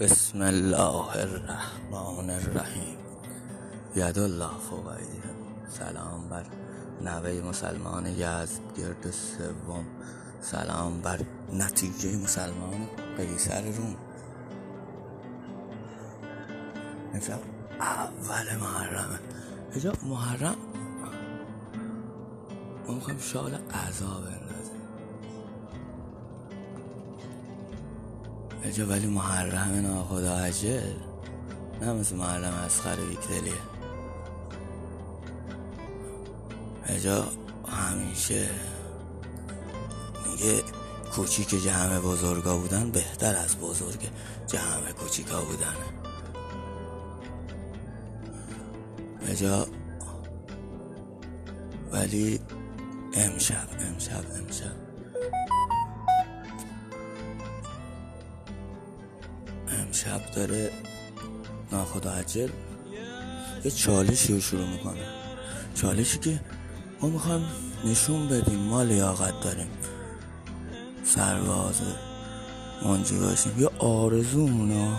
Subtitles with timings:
[0.00, 2.98] بسم الله الرحمن الرحیم.
[3.96, 4.92] ید الله فوق
[5.68, 6.44] سلام بر
[7.00, 8.04] نوه مسلمان
[8.76, 9.84] گرد سوم.
[10.40, 11.20] سلام بر
[11.52, 13.96] نتیجه مسلمان قیصر روم.
[17.14, 17.40] امشب
[17.80, 19.18] اول محرمه
[19.72, 20.56] اینجا محرم؟
[22.88, 24.75] ما می‌خوایم شال قضا بندازیم.
[28.66, 30.92] اینجا ولی محرم ناخدا عجل
[31.80, 33.52] نه مثل محرم اسخر ویکدلیه
[36.88, 37.24] اینجا
[37.68, 38.48] همیشه
[40.26, 40.62] میگه
[41.12, 44.08] کوچیک جمع بزرگا بودن بهتر از بزرگ
[44.46, 45.76] جمع کوچیکا بودن.
[49.26, 49.66] اینجا
[51.92, 52.40] ولی
[53.14, 54.85] امشب امشب امشب.
[59.96, 60.70] امشب داره
[61.72, 62.48] ناخدا عجل
[63.64, 65.06] یه چالشی رو شروع می‌کنه.
[65.74, 66.40] چالشی که
[67.00, 67.44] ما می‌خوایم
[67.84, 69.68] نشون بدیم ما لیاقت داریم.
[71.04, 71.80] سرواز
[72.84, 73.60] منجی باشیم.
[73.60, 74.96] یه آرزومون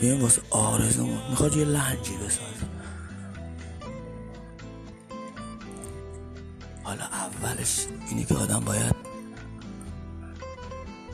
[0.00, 1.18] بیایم واسه آرزومون.
[1.30, 2.68] می‌خواد یه لنجی بسازه.
[6.82, 8.94] حالا اولش اینی که آدم باید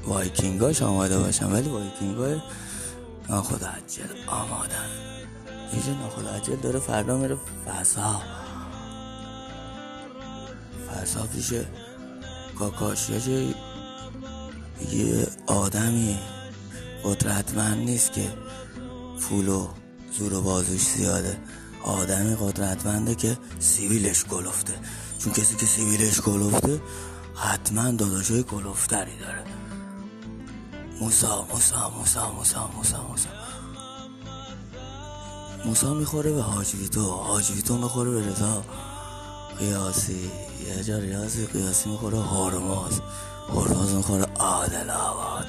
[0.06, 1.52] وایکینگاش آماده باشن.
[1.52, 2.40] ولی وایکینگای
[3.28, 4.88] ناخدا عجل آمادن
[5.72, 8.22] یه ناخدا عجل داره فردا میره فسا
[10.88, 11.52] فسا پیش
[12.58, 13.54] کاکاشیا
[14.92, 16.18] یه آدمی.
[17.04, 18.32] قدرتمند نیست که
[19.18, 19.68] فول و
[20.18, 21.38] زور و بازوش زیاده.
[21.82, 24.72] آدمی قدرتمنده که سیویلش گلفته
[25.18, 26.80] چون کسی که سیویلش گلفته
[27.34, 29.63] حتما داداشای گلفتری داره.
[31.00, 33.28] موسا موسا موسا موسا موسا موسا.
[35.64, 38.64] موسا می‌خوره به حاجویتو حاجویتو می‌خوره به رضا
[39.58, 40.30] قیاسی.
[40.66, 43.00] یه جا ریاضی قیاسی می‌خوره هرماز
[43.48, 45.46] هرماز می‌خوره عادل آباد.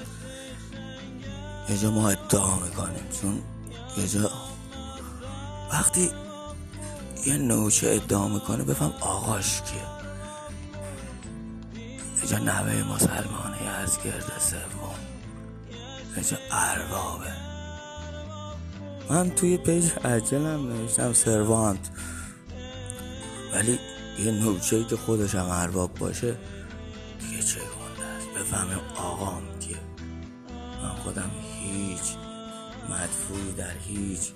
[1.69, 3.41] یه جا ما ادعا می‌کنیم چون
[3.97, 4.31] یه جا
[5.71, 6.11] وقتی
[7.25, 9.81] یه نوچه ادعا می‌کنه بفهم آقاش کیه.
[12.21, 15.14] یه جا نوه مسلمانه از گرد سوم.
[16.21, 17.45] جا اربابه
[19.09, 21.89] من توی پیج عجلم نوشتم سروانت.
[23.53, 23.79] ولی
[24.19, 26.35] یه نوچه که خودش هم ارباب باشه
[27.19, 29.77] دیگه چه گنده است؟ بفهمیم آقام کیه.
[30.83, 31.31] من خودم
[31.61, 32.15] هیچ
[32.89, 34.31] مدفوعی در هیچ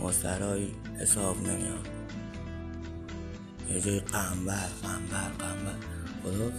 [0.00, 1.82] مسترایی حساب نمیام
[3.70, 5.74] یه جای قنبر قنبر قنبر.
[6.24, 6.52] خدا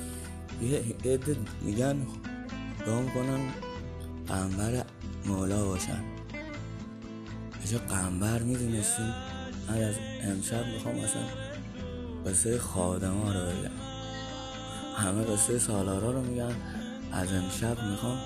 [0.62, 1.98] یه عده میگن
[2.86, 3.69] دام کنن
[4.30, 4.84] قنبر
[5.26, 6.04] مولا باشن.
[7.72, 9.14] جا قنبر می‌دونستیم.
[9.70, 11.22] من از امشب می‌خوام اصلا
[12.26, 13.72] قصه خادم ها رو بگم.
[14.96, 16.56] همه قصه سالارا رو میگن.
[17.12, 18.20] از امشب می‌خوام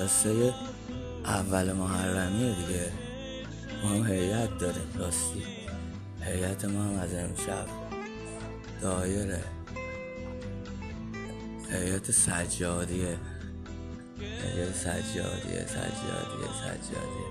[0.00, 0.54] قصه
[1.24, 2.92] اول محرمیه دیگه.
[3.82, 5.42] ما هم هیئت داریم راستی.
[6.20, 7.66] هیئت ما هم از امشب.
[8.82, 9.44] دایره.
[11.70, 13.16] هیئت سجادیه.
[14.20, 17.30] هیئت سجادیه سجادیه سجادیه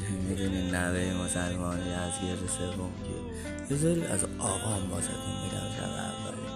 [0.00, 3.16] چه می‌دونی نوه مسلمانی از گرد سوم که
[3.74, 6.46] یه ذری از آقام واسهتون میگم شب اولی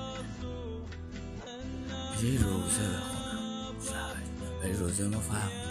[2.22, 4.16] یه روزه بخونم شب
[4.62, 5.70] ولی روزه ما فرق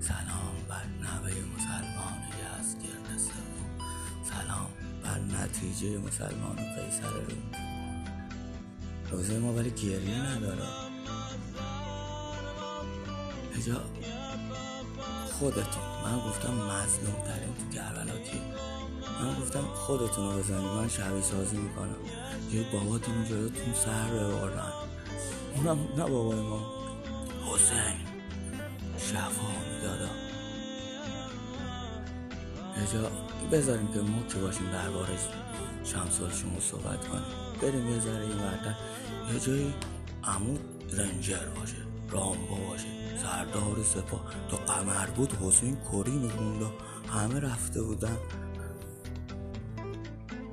[0.00, 2.22] سلام بر نوه مسلمان
[2.58, 3.68] از گرد سوم
[4.24, 4.77] سلام
[5.34, 7.42] نتیجه مسلمان قیصر روم
[9.10, 10.64] روزه ما ولی گریه نداره.
[13.54, 13.80] اینجا
[15.38, 15.82] خودتون.
[16.04, 18.12] من گفتم مظلوم ترین تو کربلا
[19.20, 20.64] من گفتم خودتون رو بزنید.
[20.64, 21.96] من شبیه سازی می‌کنم.
[22.52, 24.72] یه باباتون جلوتون سر ببردن
[25.56, 26.60] اونم نه بابای ما.
[27.46, 28.08] حسین.
[28.98, 30.27] شفا میدادا
[32.78, 33.10] اینجا
[33.52, 35.12] بذاریم که ما که باشیم درباره
[35.84, 37.24] شمسال شما صحبت کنیم.
[37.62, 38.76] بریم یه ذره این وردن
[39.32, 39.74] یه جایی
[40.24, 40.60] عمود
[40.92, 41.76] رنجر باشه
[42.10, 42.86] رامبو باشه
[43.22, 44.24] سردار سپاه.
[44.50, 46.62] تا قمر بود حسین کری می‌خوند
[47.08, 48.16] همه رفته بودن.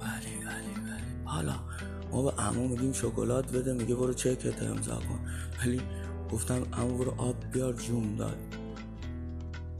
[0.01, 1.25] بله بله بله.
[1.25, 1.55] حالا
[2.11, 5.19] ما به عمو میگیم شکلات بده میگه برو چکت امضا کن.
[5.61, 5.81] ولی
[6.31, 8.37] گفتم عمو برو آب بیار جون داد.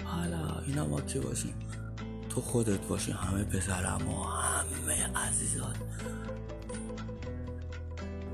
[0.03, 1.53] حالا اینا ما کی باشیم؟
[2.36, 3.12] تو خودت باشی.
[3.12, 5.76] همه پسرم و همه عزیزات.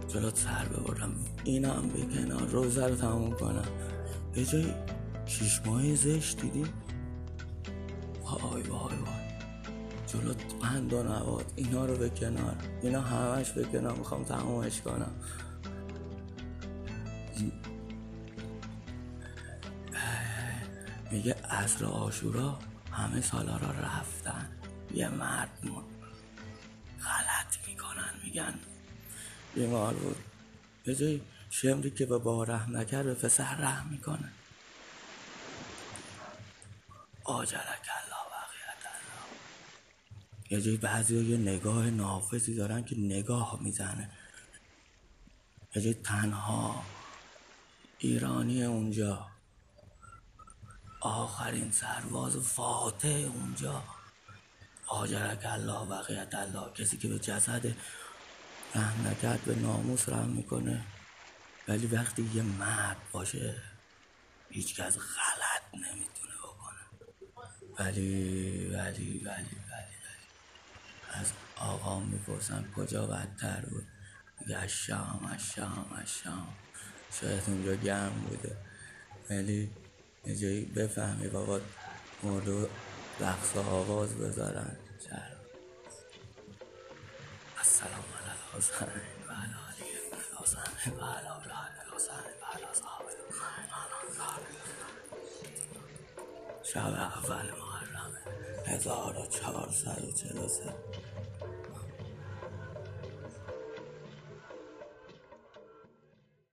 [0.07, 2.47] جلوت سر ببرم اینم به کنار.
[2.47, 3.67] روزه رو تموم کنم.
[4.35, 4.73] یه جایی
[5.25, 6.65] شیش ماه زشت دیدی؟
[8.23, 9.21] وای وای وای.
[10.07, 12.55] جلوت پند و نواد اینا رو به کنار.
[12.81, 13.97] اینا همش به کنار.
[13.97, 15.11] می‌خوام تمومش کنم.
[21.11, 22.59] میگه عصر آشورا
[22.91, 24.49] همه سالا را رفتن.
[24.93, 25.83] یه مرد مون
[27.03, 28.59] غلط می‌کنن میگن.
[29.55, 30.17] بیمار بود.
[30.85, 34.31] یه جای شمری که به با رحم نکرد به پسر رحم می‌کنه.
[37.23, 39.27] آجلک الله بقیت الله.
[40.49, 44.09] یه جای بعضی یه نگاه نافذی دارن که نگاه می‌زنه.
[45.75, 46.83] یه جای تنها
[47.97, 49.30] ایرانی اونجا.
[51.01, 53.83] آخرین سرباز فاتح اونجا.
[54.87, 56.73] آجرک الله بقیت الله.
[56.73, 57.65] کسی که به جسد
[58.75, 60.83] رحم نکرد به ناموس رحم می‌کنه.
[61.67, 63.61] ولی وقتی یه مرد باشه
[64.49, 66.79] هیچ کس غلط نمی‌تونه بکنه.
[67.79, 70.27] ولی ولی ولی ولی ولی.
[71.11, 73.87] از آقا می‌پرسن کجا بدتر بود؟
[74.39, 76.53] میگه از شام از شام از شام.
[77.21, 78.57] شاید اونجا گرم بوده.
[79.29, 79.71] ولی
[80.25, 81.59] یه جایی بفهمی بابا
[82.23, 82.49] مرد
[83.19, 85.17] رقص آواز بذارن چرا
[87.57, 88.03] السلام و
[89.33, 89.53] علی
[89.97, 90.33] و و
[96.63, 98.13] شب اول محرم
[98.65, 100.73] 1443